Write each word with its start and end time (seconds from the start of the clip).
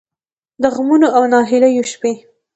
د 0.61 0.63
غمـونـو 0.75 1.07
او 1.17 1.23
نهـيليو 1.33 1.85
شـپې 1.91 2.13